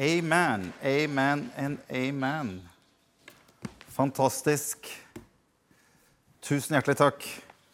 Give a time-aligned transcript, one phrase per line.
[0.00, 2.68] Amen, amen and amen.
[3.88, 4.86] Fantastisk.
[6.38, 7.26] Tusen hjertelig takk,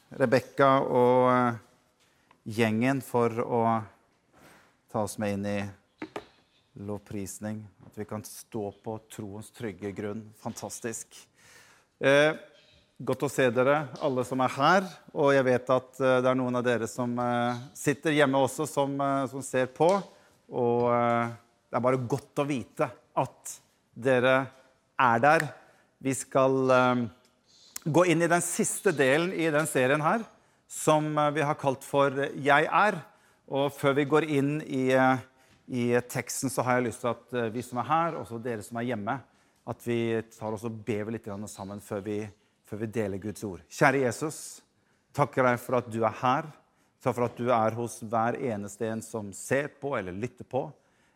[0.09, 1.59] Rebekka og eh,
[2.49, 3.61] gjengen, for å
[4.89, 5.59] ta oss med inn i
[6.89, 7.61] lovprisning.
[7.85, 10.25] At vi kan stå på troens trygge grunn.
[10.41, 11.13] Fantastisk.
[12.01, 12.33] Eh,
[13.05, 14.93] godt å se dere, alle som er her.
[15.13, 18.65] Og jeg vet at eh, det er noen av dere som eh, sitter hjemme også,
[18.65, 19.93] som, eh, som ser på.
[20.49, 20.89] Og
[21.75, 22.87] det er bare godt å vite
[23.19, 23.53] at
[23.99, 24.35] dere
[24.95, 25.45] er der.
[25.99, 27.01] Vi skal um,
[27.83, 30.23] gå inn i den siste delen i den serien her,
[30.71, 33.01] som uh, vi har kalt for 'Jeg er'.
[33.51, 35.19] Og før vi går inn i, uh,
[35.67, 38.79] i teksten, så har jeg lyst til at vi som er her, også dere som
[38.79, 39.19] er hjemme,
[39.67, 42.21] at vi tar oss og ber litt sammen før vi,
[42.63, 43.67] før vi deler Guds ord.
[43.67, 44.63] Kjære Jesus,
[45.11, 46.47] takker deg for at du er her.
[47.03, 50.71] Takk for at du er hos hver eneste en som ser på eller lytter på.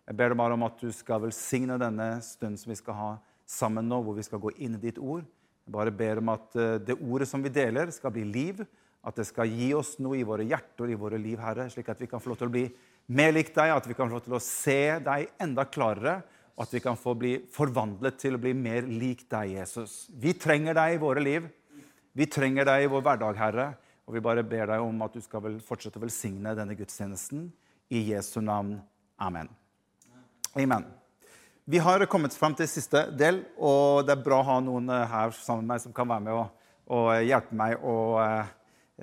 [0.09, 3.09] Jeg ber deg bare om at du skal velsigne denne stunden som vi skal ha
[3.49, 5.27] sammen nå, hvor vi skal gå inn i ditt ord.
[5.69, 8.63] Jeg bare ber om at eh, det ordet som vi deler, skal bli liv.
[9.05, 12.01] At det skal gi oss noe i våre hjerter, i våre liv, Herre, slik at
[12.01, 12.65] vi kan få lov til å bli
[13.21, 16.17] mer lik deg, at vi kan få lov til å se deg enda klarere,
[16.57, 20.01] og at vi kan få bli forvandlet til å bli mer lik deg, Jesus.
[20.09, 21.53] Vi trenger deg i våre liv.
[22.17, 23.71] Vi trenger deg i vår hverdag, Herre.
[24.09, 27.51] Og vi bare ber deg om at du skal fortsette å velsigne denne gudstjenesten.
[27.93, 28.79] I Jesu navn.
[29.21, 29.53] Amen.
[30.57, 30.85] Amen.
[31.65, 35.05] Vi har kommet fram til siste del, og det er bra å ha noen eh,
[35.11, 38.49] her sammen med meg som kan være med og, og hjelpe meg å eh,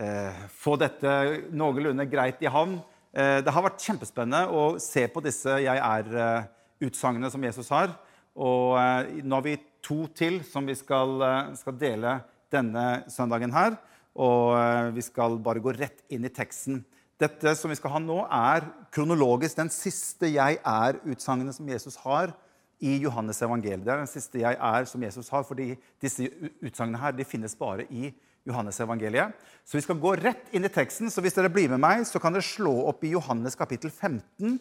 [0.02, 1.12] eh, få dette
[1.54, 2.80] noenlunde greit i havn.
[3.14, 7.94] Eh, det har vært kjempespennende å se på disse 'jeg er'-utsagnene som Jesus har.
[8.36, 12.18] Og eh, nå har vi to til som vi skal, eh, skal dele
[12.52, 13.78] denne søndagen her.
[14.16, 16.86] Og vi skal bare gå rett inn i teksten.
[17.21, 22.33] Dette som vi skal ha nå, er kronologisk den siste 'jeg er'-utsagnet som Jesus har
[22.81, 23.85] i Johannes evangeliet.
[23.85, 26.30] Det er den siste 'jeg er' som Jesus har, fordi disse
[26.61, 28.13] utsagnene her, de finnes bare i
[28.45, 29.33] Johannes evangeliet.
[29.65, 31.09] Så vi skal gå rett inn i teksten.
[31.09, 34.59] Så hvis dere blir med meg, så kan dere slå opp i Johannes kapittel 15.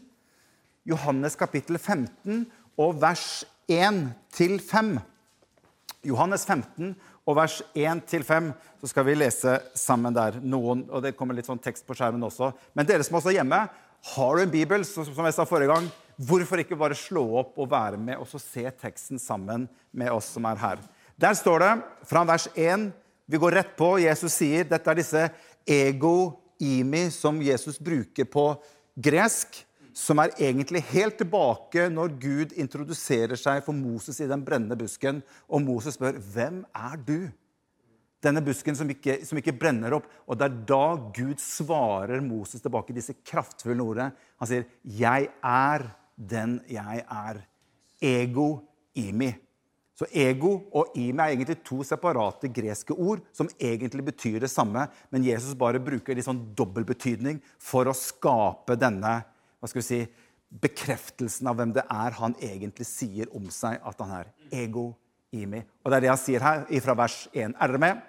[0.86, 2.46] Johannes kapittel 15
[2.78, 4.98] og vers 1 til 5.
[6.04, 6.94] Johannes 15
[7.24, 10.36] og vers 1-5 så skal vi lese sammen der.
[10.42, 12.52] Noen, og Det kommer litt sånn tekst på skjermen også.
[12.76, 13.60] Men dere som også er hjemme,
[14.14, 15.86] har du en bibel, så, som jeg sa forrige gang,
[16.20, 19.64] hvorfor ikke bare slå opp og være med og så se teksten sammen
[19.96, 20.82] med oss som er her?
[21.16, 21.72] Der står det
[22.10, 22.90] fra vers 1
[23.26, 23.94] Vi går rett på.
[24.02, 25.20] Jesus sier dette er disse
[25.64, 28.50] ego imi som Jesus bruker på
[29.00, 29.62] gresk
[29.94, 35.22] som er egentlig helt tilbake når Gud introduserer seg for Moses i den brennende busken,
[35.46, 37.18] og Moses spør hvem er du?
[38.24, 40.08] Denne busken som ikke, som ikke, brenner opp.
[40.26, 40.84] Og det er da
[41.14, 44.14] Gud svarer Moses tilbake disse kraftfulle ordene.
[44.40, 47.44] Han sier, 'Jeg er den jeg er'.
[48.00, 48.60] Ego
[48.96, 49.34] imi.
[49.94, 54.88] Så ego og imi er egentlig to separate greske ord som egentlig betyr det samme,
[55.10, 59.22] men Jesus bare bruker litt sånn dobbeltbetydning for å skape denne
[59.64, 60.02] hva skal vi si,
[60.60, 64.28] bekreftelsen av hvem det er han egentlig sier om seg at han er.
[64.52, 64.90] Ego
[65.32, 65.62] imi.
[65.80, 67.54] Og det er det han sier her fra vers 1.
[67.56, 68.02] Er dere med?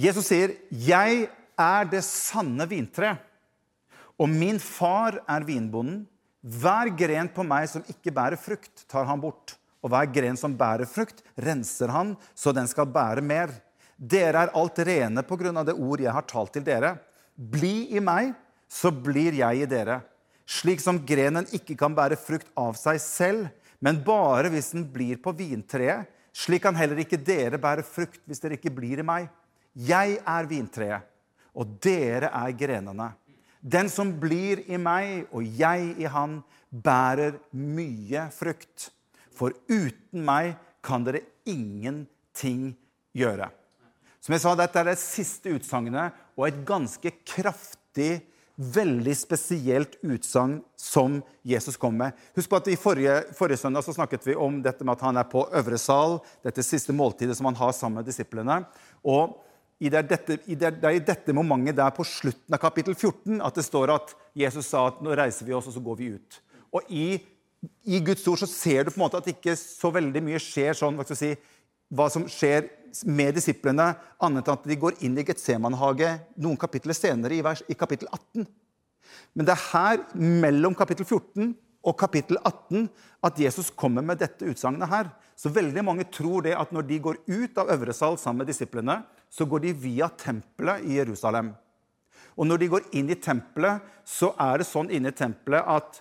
[0.00, 3.18] Jesus sier, 'Jeg er det sanne vintre,
[4.18, 6.06] og min far er vinbonden.'
[6.42, 10.56] 'Hver gren på meg som ikke bærer frukt, tar han bort.' 'Og hver gren som
[10.56, 13.60] bærer frukt, renser han, så den skal bære mer.'
[14.00, 16.98] 'Dere er alt rene på grunn av det ord jeg har talt til dere.'
[17.36, 18.34] 'Bli i meg,
[18.70, 20.00] så blir jeg i dere.
[20.50, 23.50] Slik som grenen ikke kan bære frukt av seg selv,
[23.82, 28.42] men bare hvis den blir på vintreet, slik kan heller ikke dere bære frukt hvis
[28.42, 29.28] dere ikke blir i meg.
[29.74, 31.06] Jeg er vintreet,
[31.54, 33.12] og dere er grenene.
[33.60, 38.90] Den som blir i meg og jeg i han, bærer mye frukt.
[39.34, 40.54] For uten meg
[40.84, 42.70] kan dere ingenting
[43.16, 43.50] gjøre.
[44.20, 48.20] Som jeg sa, Dette er det siste utsagnet og et ganske kraftig
[48.60, 52.16] veldig spesielt utsagn som Jesus kom med.
[52.36, 55.20] Husk på at I forrige, forrige, søndag så snakket vi om dette med at han
[55.20, 58.60] er på øvre sal, dette siste måltidet som han har sammen med disiplene.
[59.08, 59.38] Og
[59.80, 63.40] det, dette, i det, det, er i dette momentet der på slutten av kapittel 14
[63.40, 66.10] at det står at Jesus sa at nå reiser vi oss, og så går vi
[66.18, 66.40] ut.
[66.76, 67.06] Og i,
[67.88, 70.76] i Guds ord så ser du på en måte at ikke så veldig mye skjer
[70.76, 71.32] sånn, hva, si,
[71.88, 72.68] hva som skjer
[73.06, 77.62] med disiplene, annet enn at de går inn i Getsemanhage noen kapitler senere, i, vers,
[77.68, 78.46] i kapittel 18.
[79.34, 81.52] Men det er her, mellom kapittel 14
[81.86, 82.88] og kapittel 18,
[83.24, 85.08] at Jesus kommer med dette utsagnet her.
[85.36, 88.50] Så veldig mange tror det at når de går ut av øvre sal sammen med
[88.52, 89.00] disiplene,
[89.30, 91.54] så går de via tempelet i Jerusalem.
[92.36, 96.00] Og når de går inn i tempelet, så er det sånn inne i tempelet at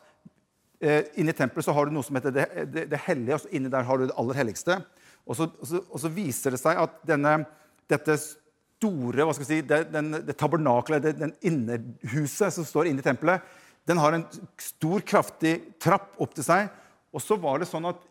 [0.82, 3.72] eh, Inni tempelet så har du noe som heter det, det, det hellige, og inni
[3.72, 4.80] der har du det aller helligste.
[5.28, 7.42] Og så, og så, og så viser det seg at denne,
[7.90, 12.90] dette store hva skal jeg si, det, den, det tabernakelet, det, den innerhuset som står
[12.90, 13.44] inne i tempelet,
[13.90, 14.26] den har en
[14.62, 16.70] stor, kraftig trapp opp til seg.
[17.10, 18.02] Og så var det sånn at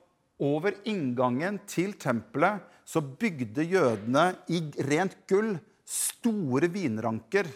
[0.43, 5.57] over inngangen til tempelet så bygde jødene i rent gull
[5.89, 7.49] store vinranker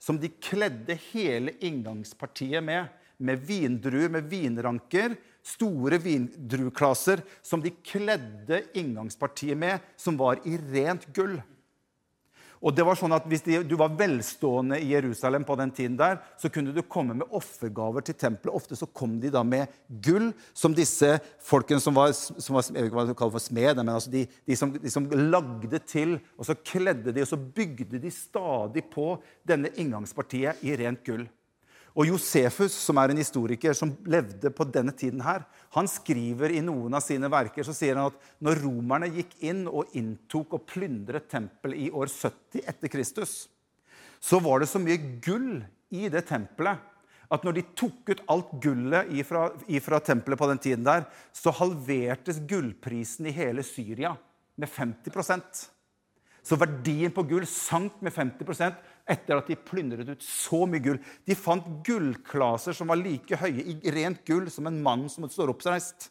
[0.00, 2.88] som de kledde hele inngangspartiet med.
[3.20, 5.12] Med vindruer, med vinranker,
[5.46, 11.38] store vindrueklaser som de kledde inngangspartiet med, som var i rent gull.
[12.60, 16.18] Og det var sånn at Hvis du var velstående i Jerusalem, på den tiden der,
[16.36, 18.52] så kunne du komme med offergaver til tempelet.
[18.54, 19.70] Ofte så kom de da med
[20.04, 21.14] gull, som disse
[21.44, 24.12] folkene som var, som var jeg vet ikke hva du kaller for smed, men altså
[24.12, 28.12] de, de, som, de, som, lagde til, og så kledde de, og så bygde de
[28.12, 29.14] stadig på
[29.48, 31.24] denne inngangspartiet i rent gull.
[31.98, 35.42] Og Josefus, som er en historiker som levde på denne tiden, her,
[35.74, 39.64] han skriver i noen av sine verker så sier han at når romerne gikk inn
[39.66, 43.34] og inntok og plyndret tempelet i år 70 etter Kristus,
[44.22, 45.58] så var det så mye gull
[45.90, 46.86] i det tempelet
[47.30, 51.52] at når de tok ut alt gullet ifra, ifra tempelet på den tiden, der, så
[51.54, 54.16] halvertes gullprisen i hele Syria
[54.58, 55.68] med 50%
[56.42, 58.48] Så verdien på gull sank med 50
[59.10, 61.00] etter at de plyndret ut så mye gull.
[61.26, 65.52] De fant gullklaser som var like høye i rent gull som en mann som står
[65.54, 66.10] oppreist.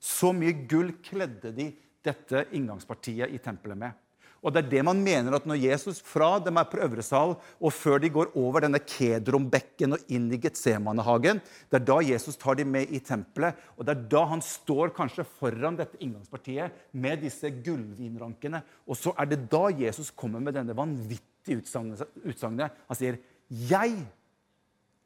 [0.00, 1.70] Så mye gull kledde de
[2.04, 3.96] dette inngangspartiet i tempelet med.
[4.40, 7.34] Og det er det man mener at når Jesus fra dem er på øvre sal,
[7.60, 12.40] og før de går over denne Kedrombekken og inn i Getsemanehagen, det er da Jesus
[12.40, 13.58] tar dem med i tempelet.
[13.76, 18.62] Og det er da han står kanskje foran dette inngangspartiet med disse gullvinrankene.
[18.88, 22.72] Og så er det da Jesus kommer med denne vanvittige utsagnet.
[22.88, 23.20] Han sier,
[23.50, 24.06] 'Jeg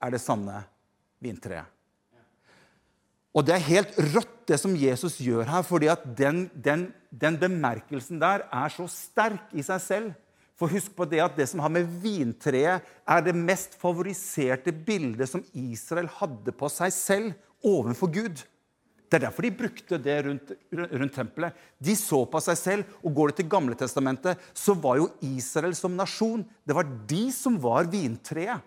[0.03, 0.63] er det sanne
[1.23, 1.75] vintreet'.
[3.35, 7.39] Og det er helt rått, det som Jesus gjør her, fordi at den, den, den,
[7.41, 10.13] bemerkelsen der er så sterk i seg selv.
[10.55, 15.31] For husk på det at det som har med vintreet, er det mest favoriserte bildet
[15.31, 17.33] som Israel hadde på seg selv
[17.65, 18.45] overfor Gud.
[19.11, 21.55] Det er derfor de brukte det rundt, rundt, tempelet.
[21.79, 22.95] De så på seg selv.
[23.05, 27.29] Og går det til Gamle Testamentet, så var jo Israel som nasjon Det var de
[27.35, 28.63] som var vintreet.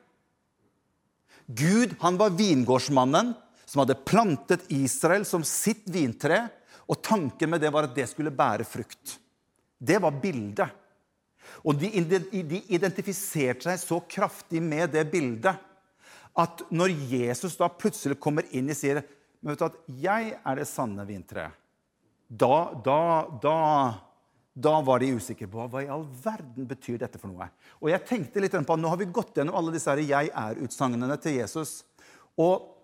[1.47, 3.33] Gud han var vingårdsmannen
[3.67, 6.45] som hadde plantet Israel som sitt vintre.
[6.87, 9.17] Og tanken med det var at det skulle bære frukt.
[9.77, 10.71] Det var bildet.
[11.67, 15.63] Og de, de identifiserte seg så kraftig med det bildet
[16.37, 19.01] at når Jesus da plutselig kommer inn og sier
[19.41, 21.53] men vet du at jeg er det sanne vintreet.
[22.27, 23.01] Da, da,
[23.39, 23.57] da,
[24.51, 27.47] da var de usikre på hva i all verden betyr dette for noe.
[27.79, 30.33] Og jeg tenkte litt på, at Nå har vi gått gjennom alle disse her 'jeg
[30.33, 31.85] er'-utsagnene til Jesus.
[32.35, 32.76] Og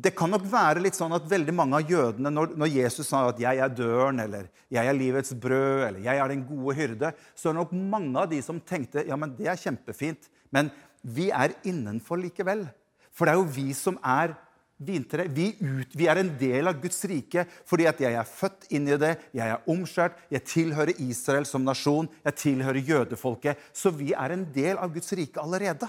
[0.00, 3.26] det kan nok være litt sånn at veldig mange av jødene, når, når, Jesus sa
[3.28, 7.12] at 'jeg er døren', eller 'jeg er livets brød', eller 'jeg er den gode hyrde',
[7.34, 10.70] så er det nok mange av de som tenkte ja, men det er kjempefint, men
[11.02, 12.68] vi er innenfor likevel.
[13.12, 14.34] For det er jo vi som er
[14.78, 15.26] vintre.
[15.28, 18.88] Vi, ut, vi, er en del av Guds rike fordi at jeg er født inn
[18.88, 23.58] i det, jeg er omskjært, jeg tilhører Israel som nasjon, jeg tilhører jødefolket.
[23.72, 25.88] Så vi er en del av Guds rike allerede.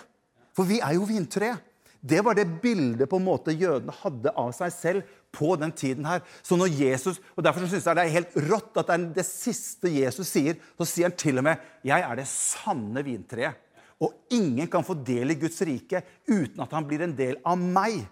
[0.56, 1.71] For vi er jo vintreet.
[2.02, 6.08] Det var det bildet på en måte jødene hadde av seg selv på den tiden
[6.10, 6.24] her.
[6.42, 9.28] Så når Jesus, og Derfor synes jeg det er helt rått at det er det
[9.28, 10.58] siste Jesus sier.
[10.82, 13.60] Så sier han til og med 'Jeg er det sanne vintreet'.
[14.02, 17.58] Og ingen kan få del i Guds rike uten at han blir en del av
[17.58, 18.08] meg.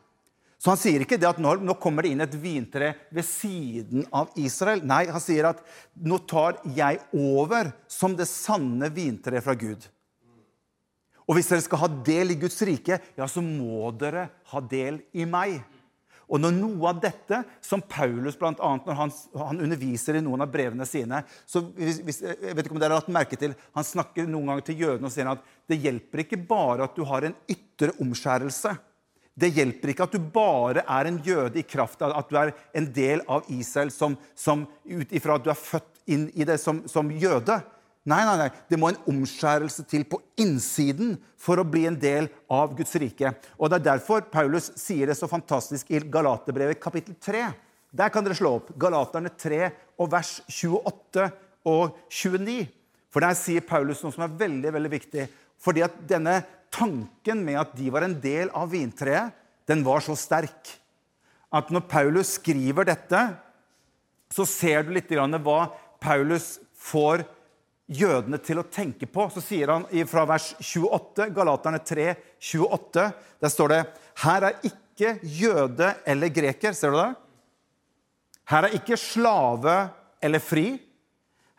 [0.59, 4.05] Så han sier ikke det at nå, nå kommer det inn et vintre ved siden
[4.11, 4.83] av Israel.
[4.83, 5.63] Nei, han sier at
[5.95, 9.87] nå tar jeg over som det sanne vintreet fra Gud.
[11.29, 15.03] Og hvis dere skal ha del i Guds rike, ja, så må dere ha del
[15.13, 15.59] i meg.
[16.29, 20.51] Og når noe av dette, som Paulus annet, når han, han underviser i noen av
[20.53, 23.85] brevene sine så hvis, hvis, jeg vet ikke om dere har hatt merke til, Han
[23.85, 27.25] snakker noen ganger til jødene og sier at det hjelper ikke bare at du har
[27.25, 28.75] en ytre omskjærelse.
[29.39, 32.53] Det hjelper ikke at du bare er en jøde i kraft av at du er
[32.77, 36.59] en del av Israel som, som ut ifra at du er født inn i det
[36.61, 37.59] som, som, jøde.
[38.07, 38.49] Nei, nei, nei.
[38.71, 43.33] Det må en omskjærelse til på innsiden for å bli en del av Guds rike.
[43.59, 47.43] Og Det er derfor Paulus sier det så fantastisk i Galaterbrevet kapittel 3.
[47.91, 51.27] Der kan dere slå opp Galaterne 3 og vers 28
[51.67, 52.63] og 29.
[53.09, 55.27] For der sier Paulus noe som er veldig veldig viktig.
[55.59, 56.39] Fordi at denne
[56.71, 59.33] tanken med at de var en del av vintreet,
[59.69, 60.77] den var så sterk
[61.53, 63.19] at når Paulus skriver dette,
[64.29, 65.59] så ser du litt hva
[66.01, 67.25] Paulus får
[67.89, 69.25] jødene til å tenke på.
[69.33, 73.07] Så sier han fra vers 28, Galaterne 3, 28,
[73.41, 73.81] der står det
[74.23, 76.75] Her er ikke jøde eller greker.
[76.77, 77.11] Ser du det?
[78.49, 79.77] Her er ikke slave
[80.21, 80.67] eller fri.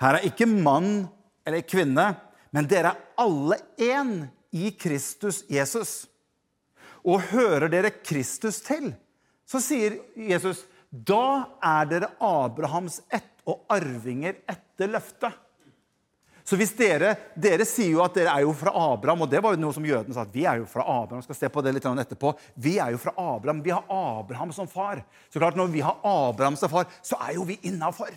[0.00, 1.08] Her er ikke mann
[1.46, 2.12] eller kvinne.
[2.50, 4.14] Men dere er alle én
[4.50, 6.04] i Kristus Jesus.
[7.06, 8.90] Og hører dere Kristus til,
[9.49, 15.32] så sier Jesus, da er dere Abrahams ett og arvinger etter løftet.
[16.50, 19.54] Så hvis dere, dere sier jo at dere er jo fra Abraham, og det var
[19.54, 20.25] jo noe som jødene sa.
[20.26, 22.33] at vi er jo fra Abraham, skal se på det litt etterpå.
[22.59, 25.04] Vi er jo fra Abraham, vi har Abraham som far.
[25.30, 28.11] Så klart, Når vi har Abraham som far, så er jo vi innafor.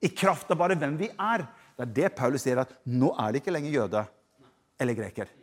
[0.00, 1.42] I kraft av bare hvem vi er.
[1.74, 4.06] Det er det Paulus sier, at nå er det ikke lenger jøde
[4.78, 5.41] eller greker.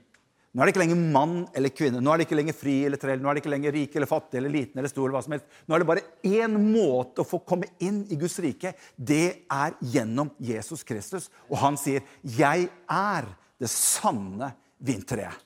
[0.50, 2.98] Nå er det ikke lenger mann eller kvinne, nå er det ikke lenger fri eller
[2.98, 5.03] trell, nå er det ikke lenger rik eller fattig eller liten eller stor.
[5.06, 5.60] eller hva som helst.
[5.70, 8.74] Nå er det bare én måte å få komme inn i Guds rike.
[8.98, 11.29] Det er gjennom Jesus Kristus.
[11.50, 13.25] Og han sier, 'Jeg er
[13.60, 15.38] det sanne vintreet'.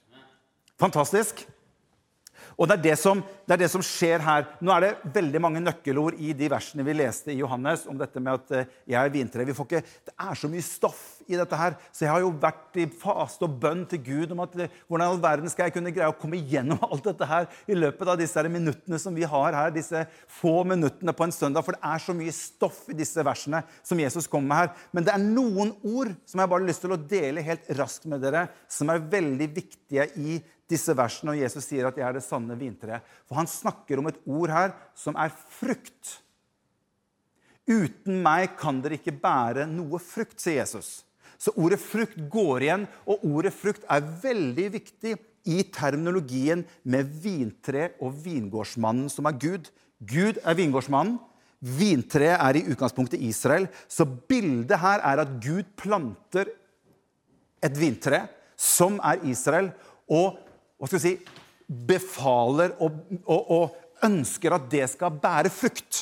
[0.80, 1.46] Fantastisk.
[2.58, 4.46] Og det er det, som, det er det, som, skjer her.
[4.64, 8.22] Nå er det veldig mange nøkkelord i de versene vi leste i Johannes om dette
[8.22, 9.46] med at eh, jeg er vintre.
[9.48, 11.78] Vi får Ikke, det er så mye stoff i dette her.
[11.92, 15.06] Så jeg har jo vært i faste og bønn til Gud om at eh, hvordan
[15.06, 18.14] i all verden skal jeg kunne greie å komme igjennom alt dette her i løpet
[18.14, 19.74] av disse minuttene som vi har her.
[19.76, 20.06] Disse
[20.40, 21.66] få minuttene på en søndag.
[21.66, 24.88] For det er så mye stoff i disse versene som Jesus kommer med her.
[24.94, 28.08] Men det er noen ord som jeg bare har lyst til å dele helt raskt
[28.10, 32.14] med dere, som er veldig viktige i disse versene, og Jesus sier at 'jeg er
[32.14, 33.02] det sanne vintreet'.
[33.28, 36.20] For han snakker om et ord her som er frukt.
[37.68, 41.04] Uten meg kan dere ikke bære noe frukt, sier Jesus.
[41.38, 47.92] Så ordet frukt går igjen, og ordet frukt er veldig viktig i terminologien med vintre
[48.02, 49.70] og vingårdsmannen, som er Gud.
[50.00, 51.20] Gud er vingårdsmannen.
[51.64, 53.70] Vintreet er i utgangspunktet Israel.
[53.88, 56.52] Så bildet her er at Gud planter
[57.64, 58.26] et vintre,
[58.60, 59.72] som er Israel.
[60.12, 60.36] Og
[60.84, 61.44] hva skal vi si,
[61.88, 66.02] befaler og, og, og, ønsker at det skal bære frukt.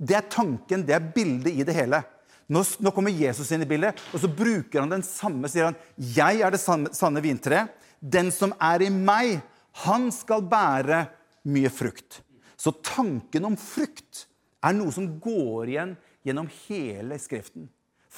[0.00, 2.00] Det er tanken, det er bildet i det hele.
[2.48, 5.50] Nå, nå, kommer Jesus inn i bildet, og så bruker han den samme.
[5.52, 7.68] sier han, 'Jeg er det sanne, sanne vintreet.
[8.00, 9.42] Den som er i meg,
[9.84, 11.04] han skal bære
[11.44, 12.22] mye frukt.'
[12.56, 14.24] Så tanken om frukt
[14.64, 17.68] er noe som går igjen gjennom hele Skriften.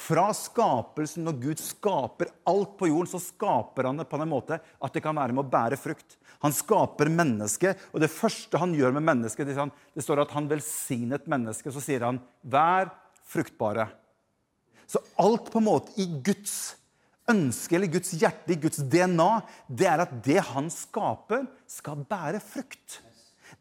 [0.01, 4.57] Fra skapelsen, når Gud skaper alt på jorden, så skaper han det på en måte
[4.57, 6.17] at det kan være med å bære frukt.
[6.41, 11.29] Han skaper mennesket, og det første han gjør med mennesket det står at han velsignet
[11.29, 11.73] mennesket.
[11.73, 12.89] Så sier han, 'Vær
[13.29, 13.91] fruktbare'.
[14.87, 16.75] Så alt på en måte i Guds
[17.29, 22.41] ønske eller Guds hjerte, i Guds DNA, det er at det han skaper, skal bære
[22.43, 22.99] frukt.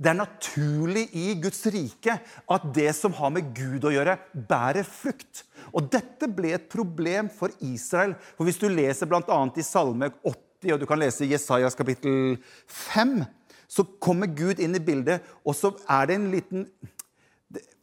[0.00, 4.86] Det er naturlig i Guds rike at det som har med Gud å gjøre, bærer
[4.88, 5.42] frukt.
[5.76, 8.14] Og dette ble et problem for Israel.
[8.38, 9.40] For hvis du leser bl.a.
[9.60, 13.20] i Salme 80, og du kan lese Jesajas kapittel 5,
[13.70, 16.66] så kommer Gud inn i bildet, og så er det en liten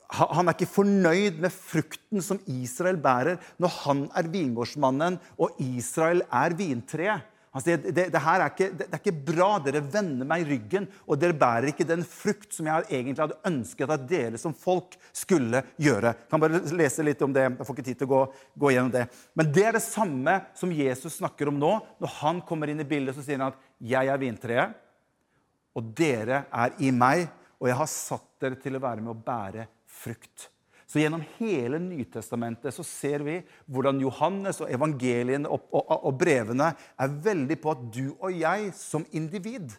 [0.08, 6.24] han er ikke fornøyd med frukten som Israel bærer, når han er vingårdsmannen og Israel
[6.32, 7.26] er vintreet.
[7.56, 9.48] Han sier det, det, her er ikke, det, er ikke bra.
[9.64, 13.94] Dere vender meg ryggen, og dere bærer ikke den frukt som jeg egentlig hadde ønsket
[13.94, 16.12] at dere som folk skulle gjøre.
[16.12, 17.46] Jeg kan bare lese litt om det.
[17.48, 18.24] Jeg får ikke tid til å gå,
[18.66, 19.06] gå gjennom det.
[19.38, 21.72] Men det er det samme som Jesus snakker om nå.
[22.04, 24.78] Når han kommer inn i bildet, så sier han at 'jeg er vintreet,
[25.78, 27.30] og dere er i meg',
[27.62, 30.50] og jeg har satt dere til å være med å bære frukt'.
[30.88, 36.70] Så gjennom hele Nytestamentet så ser vi hvordan Johannes og evangeliene og, og, og, brevene
[36.96, 39.76] er veldig på at du og jeg som individ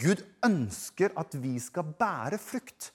[0.00, 2.92] Gud ønsker at vi skal bære frukt.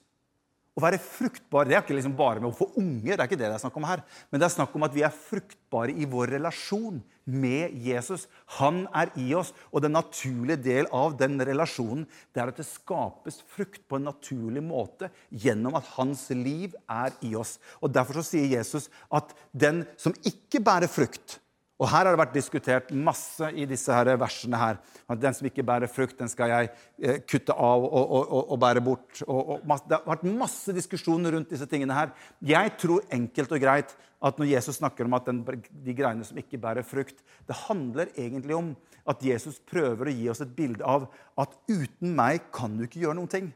[0.76, 3.38] Å være fruktbar det er ikke liksom bare med å få unge, det er ikke
[3.40, 4.02] det det er snakk om her.
[4.28, 6.98] Men det er snakk om at vi er fruktbare i vår relasjon
[7.32, 8.26] med Jesus.
[8.58, 12.04] Han er i oss, og den naturlige del av den relasjonen
[12.36, 17.16] det er at det skapes frukt på en naturlig måte gjennom at hans liv er
[17.24, 17.56] i oss.
[17.80, 21.40] Og Derfor så sier Jesus at den som ikke bærer frukt,
[21.76, 24.56] og Her har det vært diskutert masse i disse her versene.
[24.56, 24.78] her,
[25.12, 26.70] at Den som ikke bærer frukt, den skal jeg
[27.04, 29.24] eh, kutte av og, og, og, og bære bort.
[29.68, 31.94] Masse, det har vært masse diskusjoner rundt disse tingene.
[31.94, 32.14] her.
[32.40, 33.92] Jeg tror enkelt og greit
[34.24, 38.08] at når Jesus snakker om at den, de greiene som ikke bærer frukt, det handler
[38.16, 38.72] egentlig om
[39.06, 43.04] at Jesus prøver å gi oss et bilde av at uten meg kan du ikke
[43.04, 43.52] gjøre noen ting.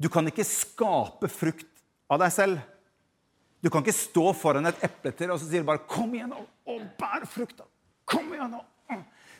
[0.00, 1.68] Du kan ikke skape frukt
[2.08, 2.64] av deg selv.
[3.62, 6.46] Du kan ikke stå foran et epletre og så sier du bare 'Kom igjen og,
[6.66, 7.68] og bær frukta'.
[8.04, 8.64] Kom igjen og,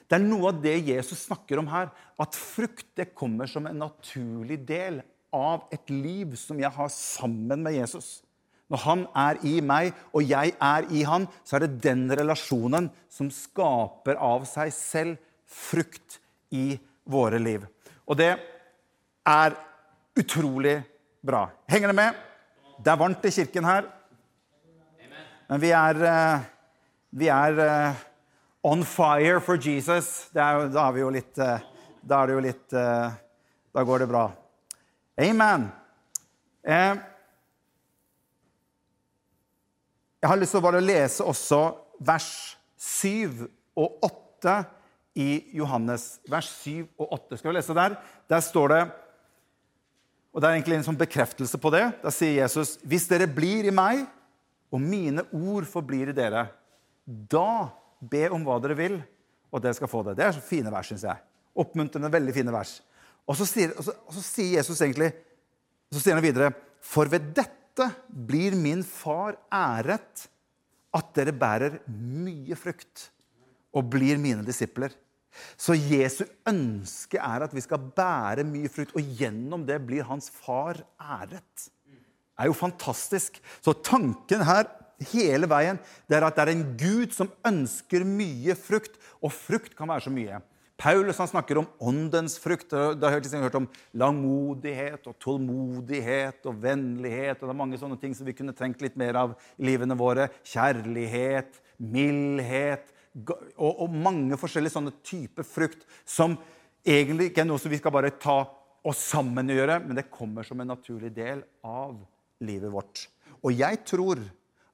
[0.08, 1.88] Det er noe av det Jesus snakker om her.
[2.20, 5.00] At frukt det kommer som en naturlig del
[5.32, 8.22] av et liv som jeg har sammen med Jesus.
[8.68, 12.90] Når han er i meg, og jeg er i han, så er det den relasjonen
[13.08, 15.16] som skaper av seg selv
[15.48, 16.18] frukt
[16.52, 17.64] i våre liv.
[18.04, 18.36] Og det
[19.28, 19.56] er
[20.18, 20.78] utrolig
[21.24, 21.46] bra.
[21.68, 22.22] Henger det med?
[22.82, 23.88] Det er varmt i kirken her.
[25.52, 26.44] Men vi er, eh,
[27.12, 27.98] vi er eh,
[28.64, 30.30] on fire for Jesus.
[30.32, 31.60] Er, da er litt eh,
[32.00, 34.32] Da er det jo litt Da går det bra.
[35.20, 35.68] Amen.
[36.64, 37.04] Jeg
[40.24, 43.44] har lyst til å bare lese også vers 7
[43.76, 44.56] og 8
[45.20, 46.16] i Johannes.
[46.32, 47.36] Vers 7 og 8.
[47.36, 48.00] Skal vi lese der?
[48.24, 48.80] Der står det
[50.32, 51.92] og Det er egentlig en sånn bekreftelse på det.
[52.00, 54.08] Da sier Jesus, 'Hvis dere blir i meg,
[54.72, 56.46] og mine ord forblir i dere,
[57.04, 57.68] da
[58.00, 58.96] be om hva dere vil,
[59.52, 60.16] og dere skal få det.
[60.18, 61.20] Det er så fine vers, syns jeg.
[61.60, 62.78] Oppmuntrende, veldig fine vers.
[63.28, 65.12] Og så, sier, og, så, og så sier, Jesus egentlig
[65.92, 66.50] så sier han videre
[66.82, 70.26] For ved dette blir min far æret,
[70.92, 73.06] at dere bærer mye frukt
[73.72, 74.92] og blir mine disipler.
[75.56, 80.28] Så Jesu ønske er at vi skal bære mye frukt, og gjennom det blir hans
[80.32, 81.68] far æret.
[82.40, 83.40] Er jo fantastisk.
[83.64, 84.70] Så tanken her
[85.12, 89.76] hele veien det er at det er en Gud som ønsker mye frukt, og frukt
[89.78, 90.40] kan være så mye.
[90.82, 92.72] Paulus han snakker om åndens frukt.
[92.72, 97.36] Da har jeg hørt om langmodighet og tålmodighet og vennlighet.
[97.38, 99.94] og Det er mange sånne ting som vi kunne trengt litt mer av i livene
[99.98, 100.26] våre.
[100.42, 106.34] Kjærlighet, mildhet og, og mange forskjellige sånne typer frukt som
[106.82, 108.40] egentlig ikke er noe som vi skal bare ta
[108.82, 111.94] oss sammen og gjøre, men det kommer som en naturlig del av
[112.44, 113.06] livet vårt.
[113.42, 114.20] Og jeg tror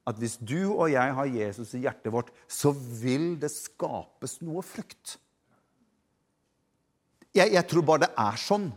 [0.09, 4.63] at hvis du og jeg har Jesus i hjertet vårt, så vil det skapes noe
[4.65, 5.17] frukt.
[7.35, 8.71] Jeg, jeg, tror bare det er sånn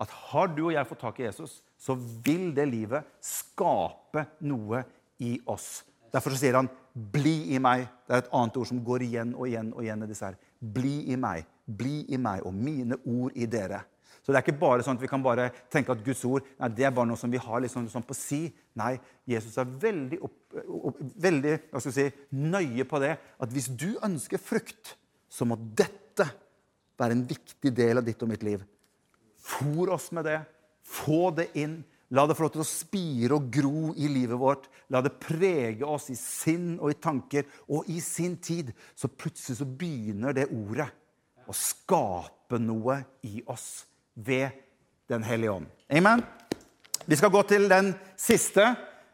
[0.00, 4.82] at har du og jeg fått tak i Jesus, så vil det livet skape noe
[5.24, 5.84] i oss.
[6.12, 7.88] Derfor sier han 'bli i meg'.
[8.06, 10.36] Det er et annet ord som går igjen og igjen og igjen i disse her.
[10.60, 13.80] Bli i meg, bli i meg, og mine ord i dere.
[14.24, 16.70] Så det er ikke bare sånn at vi kan bare tenke at Guds ord nei,
[16.72, 18.46] det er bare noe som vi har liksom, sånn på si.
[18.80, 18.94] Nei,
[19.28, 24.94] Jesus er veldig, opp, opp, veldig si, nøye på det at hvis du ønsker frukt,
[25.28, 26.30] så må dette
[26.96, 28.64] være en viktig del av ditt og mitt liv.
[29.44, 30.40] Fôr oss med det.
[30.88, 31.82] Få det inn.
[32.16, 34.70] La det få lov til å spire og gro i livet vårt.
[34.88, 37.44] La det prege oss i sinn og i tanker.
[37.68, 40.88] Og i sin tid så plutselig så begynner det ordet
[41.44, 43.82] å skape noe i oss
[44.14, 44.48] ved
[45.08, 45.66] Den hellige ånd.
[45.92, 46.22] Amen.
[47.06, 48.64] Vi skal gå til den siste,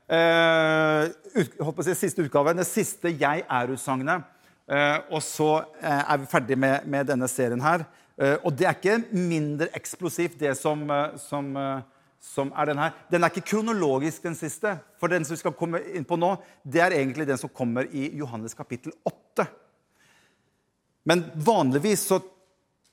[0.07, 2.57] eh, ut, si, siste utgaven.
[2.57, 4.23] Det siste Jeg er-utsagnet.
[4.71, 7.83] Eh, og så eh, er vi ferdig med, med, denne serien her.
[8.15, 11.83] Eh, og det er ikke mindre eksplosivt, det som, eh, som, eh,
[12.21, 12.93] som, er den her.
[13.11, 14.79] Den er ikke kronologisk, den siste.
[15.01, 17.91] For den som vi skal komme inn på nå, det er egentlig den som kommer
[17.91, 19.49] i Johannes kapittel 8.
[21.05, 22.21] Men vanligvis så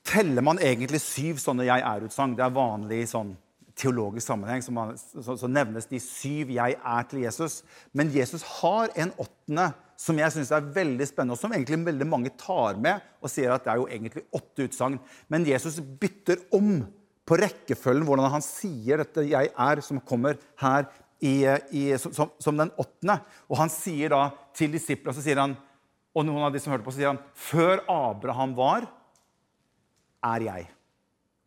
[0.08, 2.36] teller man egentlig syv sånne 'jeg er'-utsagn.
[2.36, 3.36] Det er vanlig i sånn
[3.78, 4.62] teologisk sammenheng.
[4.62, 7.62] Så, man, så, så, nevnes de syv 'jeg er' til Jesus.
[7.92, 12.06] Men Jesus har en åttende som jeg syns er veldig spennende, og som egentlig veldig
[12.06, 14.98] mange tar med og sier at det er jo egentlig åtte utsagn.
[15.28, 16.86] Men Jesus bytter om
[17.26, 20.86] på rekkefølgen hvordan han sier dette 'jeg er', som kommer her
[21.20, 23.20] i, i, som, som, den åttende.
[23.50, 25.56] Og han sier da til disiplene,
[26.14, 28.86] og noen av de som hørte på, så sier han før Abraham var
[30.24, 30.68] er jeg.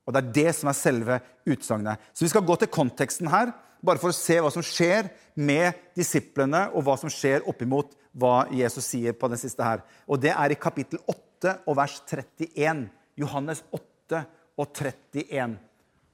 [0.06, 2.00] Og Det er det som er selve utsagnet.
[2.14, 5.78] Så vi skal gå til konteksten her, bare for å se hva som skjer med
[5.98, 9.82] disiplene, og hva som skjer oppimot hva Jesus sier på den siste her.
[10.08, 12.90] Og Det er i kapittel 8 og vers 31.
[13.18, 14.26] Johannes 8
[14.60, 15.58] og 31.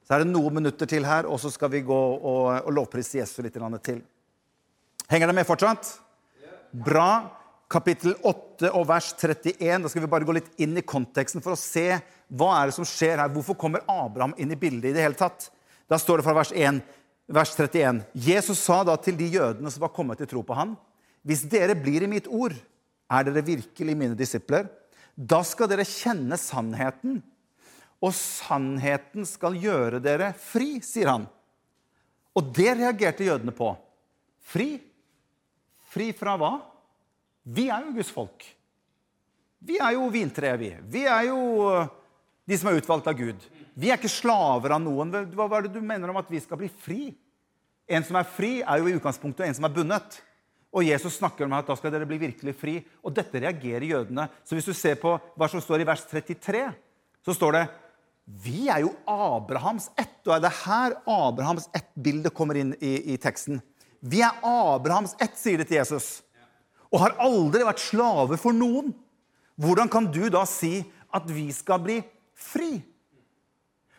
[0.08, 3.20] Så er det noen minutter til her, og så skal vi gå og, og lovprise
[3.20, 4.00] Jesus litt til.
[5.10, 5.98] Henger det med fortsatt?
[6.72, 7.10] Bra.
[7.68, 9.84] Kapittel 8 og vers 31.
[9.84, 12.78] Da skal vi bare gå litt inn i konteksten for å se hva er det
[12.78, 13.32] som skjer her?
[13.32, 15.50] Hvorfor kommer Abraham inn i bildet i det hele tatt?
[15.88, 16.80] Da står det fra vers, 1,
[17.28, 18.02] vers 31.
[18.24, 20.76] Jesus sa da til de jødene som var kommet til tro på han,
[21.28, 22.56] hvis dere blir i mitt ord,
[23.12, 24.70] er dere virkelig mine disipler.
[25.16, 27.20] Da skal dere kjenne sannheten,
[28.00, 31.28] og sannheten skal gjøre dere fri, sier han.
[32.38, 33.74] Og det reagerte jødene på.
[34.48, 34.76] Fri?
[35.92, 36.54] Fri fra hva?
[37.48, 38.44] Vi er jo Guds folk.
[39.64, 40.74] Vi er jo vintreet, vi.
[40.92, 41.40] Vi er jo
[42.48, 43.40] de som er utvalgt av Gud.
[43.78, 45.14] Vi er ikke slaver av noen.
[45.36, 47.12] Hva er det du mener om at vi skal bli fri?
[47.88, 50.20] En som er fri, er jo i utgangspunktet en som er bundet.
[50.76, 52.78] Og Jesus snakker om at da skal dere bli virkelig fri.
[53.02, 54.28] Og dette reagerer jødene.
[54.44, 56.68] Så hvis du ser på hva som står i vers 33,
[57.24, 57.66] så står det
[58.28, 60.20] vi er jo Abrahams ett.
[60.28, 63.62] Og er det her Abrahams ett-bildet kommer inn i, i, teksten?
[64.04, 66.10] Vi er Abrahams ett, sier det til Jesus.
[66.94, 68.94] Og har aldri vært slave for noen.
[69.58, 71.98] Hvordan kan du da si at vi skal bli
[72.38, 72.78] fri.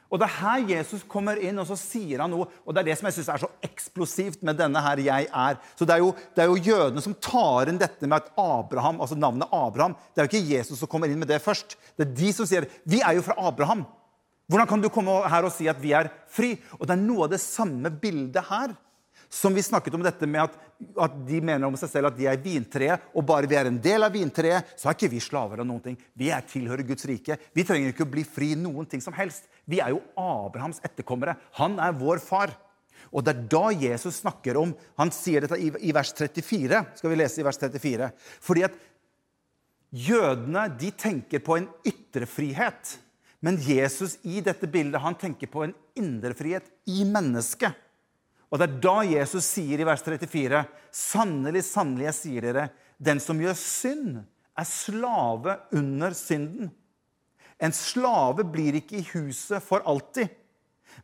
[0.09, 2.46] Og det er her Jesus kommer inn, og så sier han noe.
[2.64, 5.59] Og det er det som jeg synes er så eksplosivt med denne her 'jeg er'.
[5.77, 9.01] Så det er, jo, det er jo jødene som tar inn dette med at Abraham,
[9.01, 9.94] altså navnet Abraham.
[10.14, 11.77] Det er jo ikke Jesus som kommer inn med det først.
[11.96, 13.85] Det er de som sier 'vi er jo fra Abraham'.
[14.48, 16.59] Hvordan kan du komme her og si at vi er fri?
[16.81, 18.74] Og det er noe av det samme bildet her.
[19.28, 20.54] Som vi snakket om dette med at,
[21.04, 23.80] at, de mener om seg selv at de er vintreet, og bare vi er en
[23.82, 25.98] del av vintreet, så er ikke vi slaver av noen ting.
[26.16, 27.36] Vi er tilhører Guds rike.
[27.52, 29.50] Vi trenger ikke å bli fri noen ting som helst.
[29.68, 31.36] Vi er jo Abrahams etterkommere.
[31.60, 32.54] Han er vår far.
[33.12, 36.80] Og det er da Jesus snakker om Han sier dette i, vers 34.
[36.98, 38.08] Skal vi lese i vers 34?
[38.44, 38.80] Fordi at
[39.92, 42.96] jødene de tenker på en ytre frihet.
[43.44, 47.76] Men Jesus i dette bildet han tenker på en indre frihet i mennesket.
[48.48, 52.66] Og det er da Jesus sier i vers 34.: Sannelig, sannelig, jeg sier dere,
[52.98, 54.20] den som gjør synd,
[54.58, 56.70] er slave under synden.
[57.58, 60.30] En slave blir ikke i huset for alltid,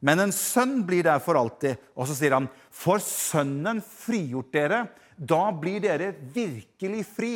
[0.04, 1.78] men en sønn blir der for alltid.
[1.94, 7.34] Og så sier han, for sønnen frigjort dere, da blir dere virkelig fri.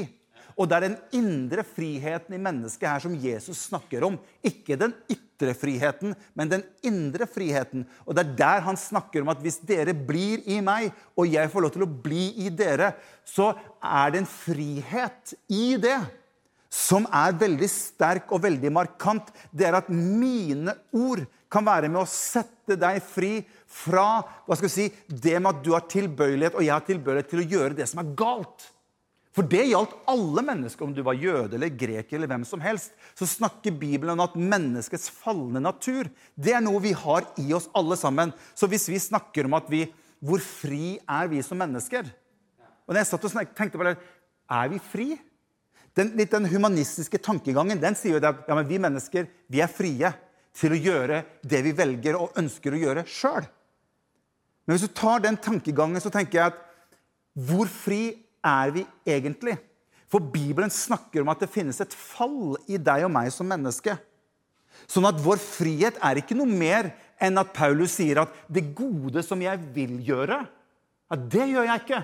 [0.59, 4.19] Og det er den indre friheten i mennesket her som Jesus snakker om.
[4.43, 7.87] Ikke den ytre friheten, men den indre friheten.
[8.05, 11.53] Og det er der han snakker om at hvis dere blir i meg, og jeg
[11.53, 12.93] får lov til å bli i dere,
[13.23, 16.01] så er det en frihet i det
[16.69, 19.31] som er veldig sterk og veldig markant.
[19.55, 23.39] Det er at mine ord kan være med å sette deg fri
[23.73, 27.31] fra hva skal vi si, det med at du har tilbøyelighet og jeg har tilbøyelighet
[27.33, 28.69] til å gjøre det som er galt.
[29.37, 32.95] For det gjaldt alle mennesker, om du var jøde eller greker eller hvem som helst.
[33.19, 37.69] Så snakker Bibelen om at menneskets falne natur det er noe vi har i oss
[37.77, 38.33] alle sammen.
[38.57, 39.87] Så hvis vi snakker om at vi
[40.19, 42.03] Hvor fri er vi som mennesker?
[42.89, 43.99] Og når jeg satt og tenkte på det,
[44.51, 45.19] Er vi fri?
[45.95, 50.11] Den, litt den humanistiske tankegangen den sier jo at ja, vi mennesker vi er frie
[50.55, 53.47] til å gjøre det vi velger og ønsker å gjøre sjøl.
[54.67, 56.65] Men hvis du tar den tankegangen, så tenker jeg at
[57.49, 59.57] hvor fri er vi egentlig?
[60.09, 63.97] For Bibelen snakker om at det finnes et fall i deg og meg som menneske.
[64.89, 69.25] Sånn at vår frihet er ikke noe mer enn at Paulus sier at det gode
[69.27, 70.39] som jeg vil gjøre,
[71.09, 72.03] ja, det gjør jeg ikke.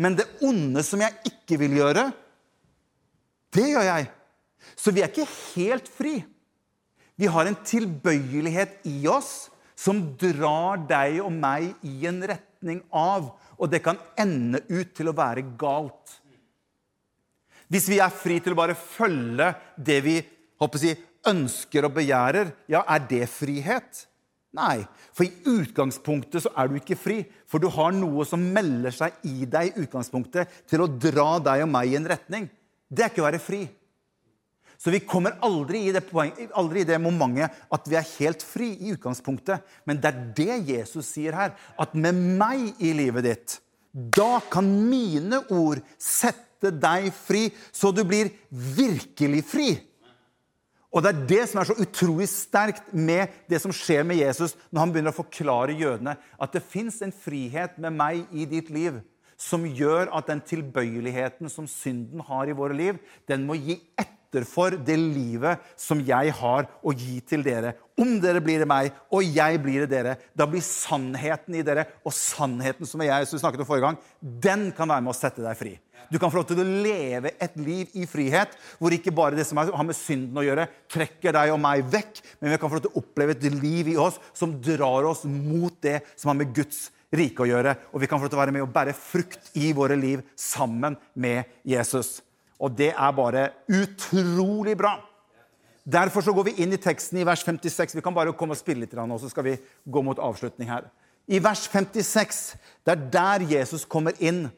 [0.00, 2.08] Men det onde som jeg ikke vil gjøre,
[3.54, 4.10] det gjør jeg.
[4.78, 6.20] Så vi er ikke helt fri.
[7.20, 13.32] Vi har en tilbøyelighet i oss som drar deg og meg i en retning av
[13.60, 16.16] og det kan ende ut til å være galt.
[17.70, 20.16] Hvis vi er fri til å bare følge det vi
[20.80, 20.94] si,
[21.30, 24.06] ønsker og begjærer, ja, er det frihet?
[24.56, 24.80] Nei,
[25.14, 27.20] for i utgangspunktet så er du ikke fri.
[27.46, 31.62] For du har noe som melder seg i deg i utgangspunktet til å dra deg
[31.66, 32.48] og meg i en retning.
[32.90, 33.62] Det er ikke å være fri.
[34.80, 38.44] Så vi kommer aldri i, det poeng, aldri i det momentet at vi er helt
[38.44, 39.60] fri i utgangspunktet.
[39.84, 41.52] Men det er det Jesus sier her.
[41.76, 43.58] At med meg i livet ditt,
[43.92, 49.70] da kan mine ord sette deg fri, så du blir virkelig fri.
[50.90, 54.56] Og Det er det som er så utrolig sterkt med det som skjer med Jesus
[54.72, 58.72] når han begynner å forklare jødene at det fins en frihet med meg i ditt
[58.74, 58.98] liv
[59.40, 62.98] som gjør at den tilbøyeligheten som synden har i våre liv,
[63.28, 67.72] den må gi etter for det livet som jeg har å gi til dere.
[68.00, 71.86] Om dere blir det meg, og jeg blir det dere, da blir sannheten i dere,
[72.04, 75.42] og sannheten som jeg som snakket om forrige gang, den kan være med å sette
[75.44, 75.74] deg fri.
[76.10, 79.44] Du kan få lov til å leve et liv i frihet, hvor ikke bare det
[79.48, 82.78] som har med synden å gjøre, trekker deg og meg vekk, men vi kan få
[82.78, 86.40] lov til å oppleve et liv i oss som drar oss mot det som har
[86.40, 87.74] med Guds rike å gjøre.
[87.92, 90.22] Og vi kan få lov til å være med og bære frukt i våre liv
[90.38, 92.20] sammen med Jesus.
[92.60, 94.98] Og det er bare utrolig bra.
[95.90, 97.96] Derfor så går vi inn i teksten i vers 56.
[97.96, 100.86] Vi kan bare komme og spille litt, og så skal vi gå mot avslutning her.
[101.30, 102.40] I vers 56,
[102.84, 104.48] det er der Jesus kommer inn.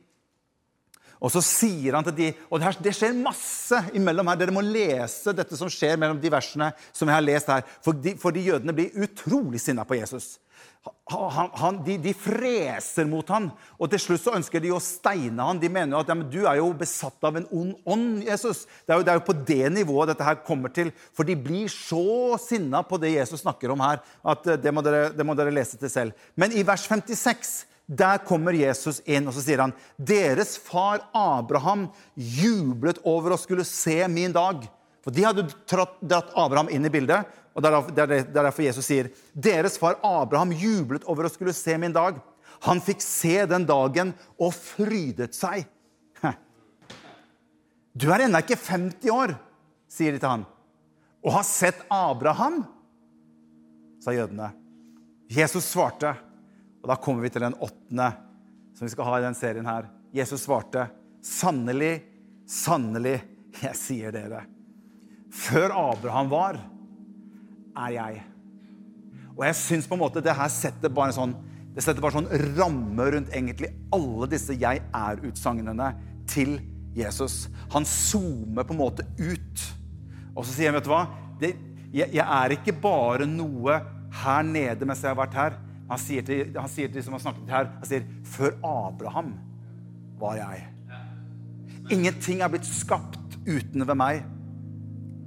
[1.23, 4.41] Og så sier han til de, og det, her, det skjer masse imellom her.
[4.41, 7.63] Dere må lese dette som skjer mellom de versene som jeg har lest her.
[7.85, 10.41] For de, for de jødene blir utrolig sinna på Jesus
[11.13, 15.45] han, han, de, de, freser mot han, og til slutt så ønsker de å steine
[15.45, 15.61] han.
[15.63, 18.65] De mener at ja, du er jo besatt av en ond ånd, Jesus.
[18.87, 20.91] Det er, jo, det er, jo, på det nivået dette her kommer til.
[21.15, 24.01] For de blir så sinna på det Jesus snakker om her,
[24.35, 26.27] at eh, det må, dere, det må dere lese til selv.
[26.35, 27.55] Men i vers 56
[27.93, 33.67] der kommer Jesus inn og så sier han, deres far Abraham jublet over å skulle
[33.69, 34.65] se min dag.
[35.03, 37.27] For de hadde dratt Abraham inn i bildet.
[37.53, 41.93] Og Det er derfor Jesus sier deres far Abraham jublet over å skulle se min
[41.93, 42.21] dag.
[42.67, 45.67] Han fikk se den dagen og frydet seg.
[47.93, 49.35] Du er ennå ikke 50 år,
[49.91, 50.45] sier de til han,
[51.21, 52.63] og har sett Abraham.
[54.01, 54.49] sa jødene.
[55.29, 56.15] Jesus svarte,
[56.83, 58.09] og da kommer vi til den åttende
[58.75, 59.87] som vi skal ha i den serien her.
[60.13, 60.89] Jesus svarte,
[61.23, 62.03] sannelig,
[62.49, 63.21] sannelig,
[63.61, 64.43] jeg sier dere.
[65.33, 66.59] Før Abraham var,
[67.77, 68.21] er jeg.
[69.37, 71.35] Og jeg syns på en måte det her setter bare sånn
[71.73, 75.95] det setter bare sånn ramme rundt egentlig alle disse 'jeg er'-utsagnene
[76.29, 76.61] til
[76.95, 77.49] Jesus.
[77.73, 79.63] Han zoomer på en måte ut.
[80.37, 81.07] Og så sier han, vet du hva?
[81.41, 81.57] Det,
[81.93, 83.81] jeg, jeg, er ikke bare noe
[84.23, 85.57] her nede mens jeg har vært her.
[85.89, 89.33] Han sier til, han sier til de som har snakket her, han sier, før Abraham
[90.21, 90.69] var jeg.
[91.91, 94.23] Ingenting er blitt skapt uten ved meg.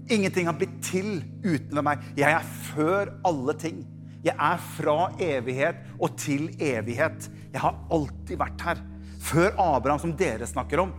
[0.10, 2.04] Ingenting har blitt til uten meg.
[2.18, 3.84] Jeg er før alle ting.
[4.26, 7.30] Jeg er fra evighet og til evighet.
[7.54, 8.84] Jeg har alltid vært her.
[9.26, 10.94] Før Abraham, som dere snakker om,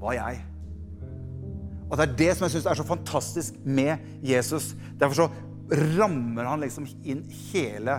[0.00, 0.40] var jeg.
[1.90, 4.74] Og Det er det som jeg syns er så fantastisk med Jesus.
[5.00, 5.28] Derfor så
[5.98, 7.98] rammer han liksom inn hele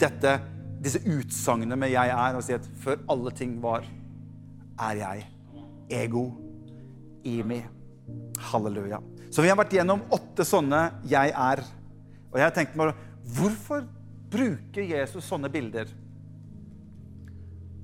[0.00, 0.38] dette,
[0.82, 3.84] disse utsagnene med 'jeg er', og sier at før alle ting var,
[4.78, 5.26] er jeg.
[5.90, 6.30] Ego.
[7.24, 7.62] Imi.
[8.38, 8.98] Halleluja.
[9.32, 11.64] Så vi har vært gjennom åtte sånne 'jeg er'.
[12.32, 13.86] Og jeg har tenkt meg Hvorfor
[14.30, 15.86] bruker Jesus sånne bilder?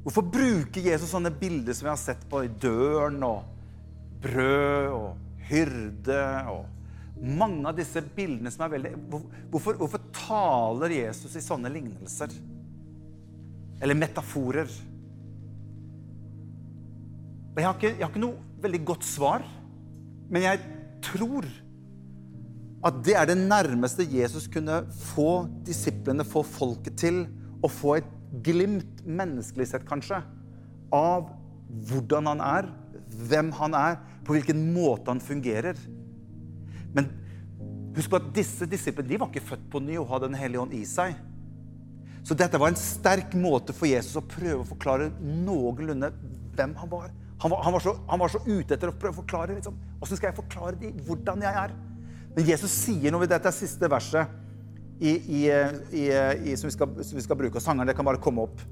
[0.02, 3.44] Hvorfor bruker Jesus sånne bilder som vi har sett på i døren og
[4.20, 5.16] brød og
[5.48, 6.66] hyrde og
[7.20, 8.92] mange av disse bildene som er veldig
[9.50, 12.28] Hvorfor, hvorfor taler Jesus i sånne lignelser?
[13.82, 14.68] Eller metaforer?
[17.54, 19.42] Og jeg har, ikke, ikke noe veldig godt svar,
[20.30, 21.46] men jeg tror
[22.87, 27.24] at det er det nærmeste Jesus kunne få disiplene, få folket til
[27.64, 28.11] å få et
[28.44, 30.20] glimt, menneskelig sett kanskje,
[30.94, 31.32] av
[31.88, 32.68] hvordan han er,
[33.28, 35.78] hvem han er, på hvilken måte han fungerer.
[36.94, 37.08] Men
[37.96, 40.62] husk på at disse disiplene de var ikke født på ny og hadde Den hellige
[40.62, 41.16] ånd i seg.
[42.22, 46.12] Så dette var en sterk måte for Jesus å prøve å forklare noenlunde
[46.54, 47.08] hvem han var.
[47.42, 49.77] Han var, han var, så, han var så, ute etter å prøve å forklare liksom,
[50.01, 51.74] hvordan skal jeg forklare dem hvordan jeg er.
[52.35, 54.33] Men Jesus sier noe ved dette siste verset
[54.98, 57.61] i, i, i, som, vi skal, som, vi skal, bruke.
[57.61, 58.64] Og sangerne kan bare komme opp.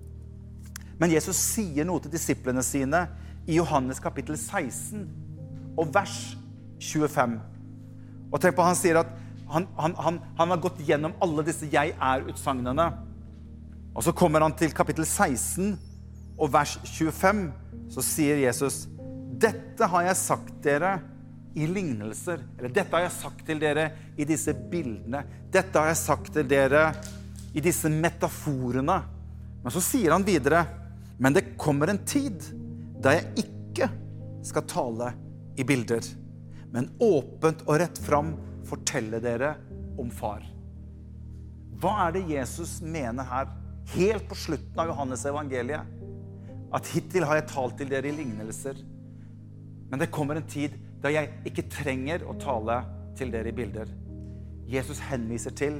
[0.98, 3.04] Men Jesus sier noe til disiplene sine
[3.46, 5.06] i Johannes kapittel 16
[5.78, 6.16] og vers
[6.82, 7.38] 25.
[8.32, 9.12] Og tenk på, Han sier at
[9.46, 12.86] han, han, han, han har gått gjennom alle disse 'jeg er'-utsagnene.
[13.94, 15.78] Og så kommer han til kapittel 16
[16.38, 17.52] og vers 25.
[17.92, 18.86] Så sier Jesus,
[19.36, 21.00] 'Dette har jeg sagt dere'
[21.56, 22.42] i lignelser.
[22.58, 23.86] Eller dette har jeg sagt til dere
[24.20, 25.22] i disse bildene.
[25.52, 26.90] Dette har jeg sagt til dere
[27.56, 28.98] i disse metaforene.
[29.64, 30.66] Men så sier han videre,
[31.16, 32.44] men det kommer en tid
[33.00, 33.88] da jeg ikke
[34.44, 35.08] skal tale
[35.56, 36.04] i bilder,
[36.72, 38.34] men åpent og rett fram
[38.68, 39.54] fortelle dere
[39.96, 40.44] om far.
[41.80, 43.48] Hva er det Jesus mener her,
[43.96, 45.95] helt på slutten av Johannes evangeliet?
[46.74, 48.78] At hittil har jeg talt til dere i lignelser.
[49.90, 52.80] Men det kommer en tid da jeg ikke trenger å tale
[53.18, 53.90] til dere i bilder.
[54.66, 55.78] Jesus henviser til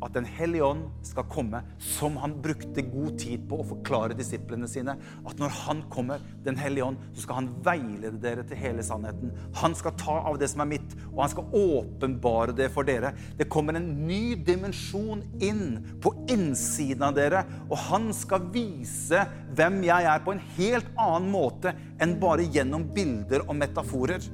[0.00, 4.68] at Den hellige ånd skal komme, som han brukte god tid på å forklare disiplene
[4.70, 4.96] sine.
[5.28, 9.32] At når han kommer, Den hellige ånd, så skal han veilede dere til hele sannheten.
[9.60, 13.12] Han skal ta av det som er mitt, og han skal åpenbare det for dere.
[13.36, 19.82] Det kommer en ny dimensjon inn på innsiden av dere, og han skal vise hvem
[19.84, 24.24] jeg er, på en helt annen måte enn bare gjennom bilder og metaforer.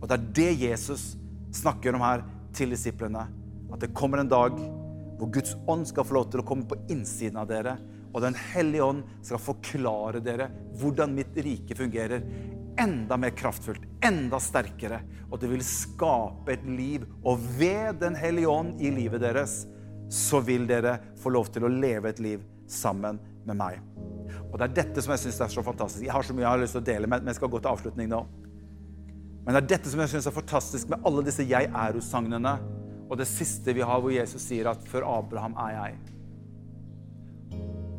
[0.00, 1.14] Og det er det Jesus
[1.54, 3.24] snakker om her til disiplene.
[3.74, 4.56] At det kommer en dag
[5.18, 7.76] hvor Guds ånd skal få lov til å komme på innsiden av dere.
[8.14, 12.22] Og Den hellige ånd skal forklare dere hvordan mitt rike fungerer.
[12.78, 15.00] Enda mer kraftfullt, enda sterkere.
[15.30, 17.06] Og det vil skape et liv.
[17.26, 19.64] Og ved Den hellige ånd i livet deres
[20.14, 23.82] så vil dere få lov til å leve et liv sammen med meg.
[24.52, 26.04] Og Det er dette som jeg syns er så fantastisk.
[26.06, 27.72] Jeg har så mye jeg har lyst til å dele, men jeg skal gå til
[27.72, 28.22] avslutning nå.
[29.44, 32.83] Men det er dette som jeg syns er fantastisk med alle disse 'jeg er'-sagnene.
[33.08, 36.10] Og det siste vi har, hvor Jesus sier at 'før Abraham er jeg'.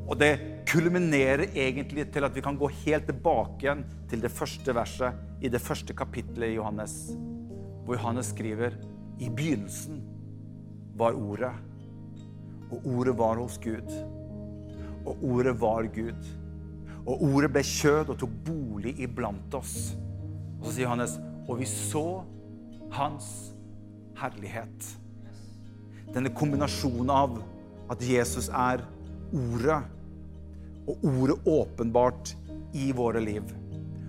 [0.08, 4.76] Og det kulminerer egentlig til at vi kan gå helt tilbake igjen til det første
[4.76, 7.16] verset i det første kapittelet i Johannes,
[7.86, 8.72] hvor Johannes skriver
[9.20, 10.02] i begynnelsen
[10.98, 11.54] var Ordet,
[12.72, 13.92] og Ordet var hos Gud.
[15.06, 16.26] Og Ordet var Gud.
[17.06, 19.96] Og Ordet ble kjød og tok bolig iblant oss.
[20.60, 22.24] Og så sier Johannes og vi så
[22.96, 23.55] hans
[24.20, 24.90] herlighet.
[26.14, 27.40] Denne kombinasjonen av
[27.92, 28.84] at Jesus er
[29.36, 29.82] Ordet,
[30.86, 32.36] og Ordet åpenbart
[32.78, 33.44] i våre liv.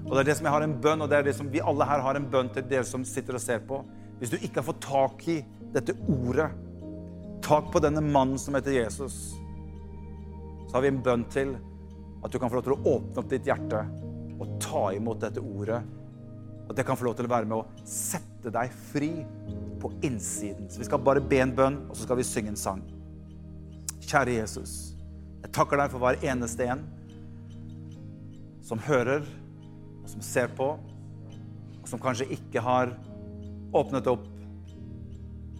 [0.06, 1.62] Og Det er det som jeg har en bønn, og det er det som vi
[1.64, 3.80] alle her har en bønn til dere som sitter og ser på.
[4.20, 5.40] Hvis du ikke har fått tak i
[5.74, 6.46] dette ordet,
[7.42, 9.34] tak på denne mannen som heter Jesus,
[10.66, 11.56] så har vi en bønn til
[12.22, 13.82] at du kan få lov til å åpne opp ditt hjerte
[14.36, 15.82] og ta imot dette ordet.
[16.66, 19.10] Og jeg kan få lov til å være med å sette deg fri
[19.80, 20.68] på innsiden.
[20.70, 22.82] Så vi skal bare be en bønn, og så skal vi synge en sang.
[24.06, 24.76] Kjære Jesus,
[25.42, 26.84] jeg takker deg for hver eneste en
[28.66, 29.26] som hører,
[30.02, 30.72] og som ser på,
[31.82, 32.94] og som kanskje ikke har
[33.76, 34.26] åpnet opp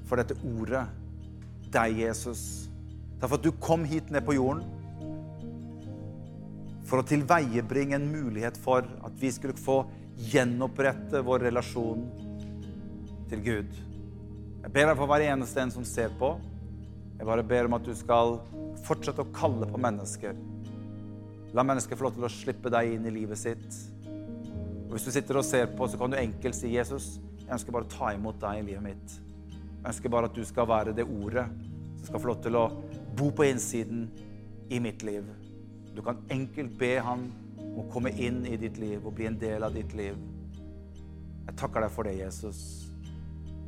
[0.07, 0.85] for dette ordet,
[1.75, 2.41] deg, Jesus.
[3.21, 4.65] Takk for at du kom hit ned på jorden
[6.87, 9.81] for å tilveiebringe en mulighet for at vi skulle få
[10.17, 12.07] gjenopprette vår relasjon
[13.31, 13.73] til Gud.
[14.63, 16.33] Jeg ber deg for hver eneste en som ser på.
[17.17, 18.39] Jeg bare ber om at du skal
[18.87, 20.37] fortsette å kalle på mennesker.
[21.57, 23.79] La mennesker få lov til å slippe deg inn i livet sitt.
[24.87, 27.73] Og Hvis du sitter og ser på, så kan du enkelt si, 'Jesus, jeg ønsker
[27.73, 29.21] bare å ta imot deg i livet mitt.'
[29.87, 31.47] Jeg ønsker bare at du skal være det ordet
[31.99, 32.71] som skal få lov til å
[33.17, 34.11] bo på innsiden
[34.71, 35.25] i mitt liv.
[35.95, 37.33] Du kan enkelt be han
[37.77, 40.17] om å komme inn i ditt liv og bli en del av ditt liv.
[41.47, 42.59] Jeg takker deg for det, Jesus.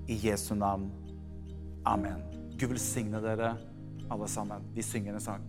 [0.09, 0.89] I Jesu navn.
[1.87, 2.25] Amen.
[2.57, 3.53] Gud velsigne dere
[4.09, 4.65] alle sammen.
[4.75, 5.45] Vi synger en sang.